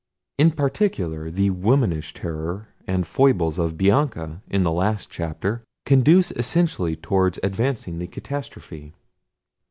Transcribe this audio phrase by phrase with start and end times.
[0.39, 6.95] In particular, the womanish terror and foibles of Bianca, in the last chapter, conduce essentially
[6.95, 8.95] towards advancing the catastrophe.